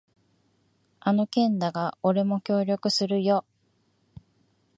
[0.99, 3.45] あの件だが、俺も協力するよ。